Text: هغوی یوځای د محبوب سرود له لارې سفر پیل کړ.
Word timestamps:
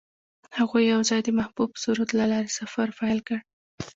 هغوی 0.57 0.83
یوځای 0.93 1.19
د 1.23 1.29
محبوب 1.39 1.69
سرود 1.83 2.09
له 2.19 2.25
لارې 2.31 2.55
سفر 2.59 2.87
پیل 2.99 3.19
کړ. 3.27 3.37